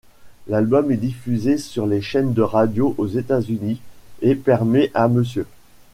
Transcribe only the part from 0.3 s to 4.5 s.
L'album est diffusé sur les chaînes de radio aux États-Unis, et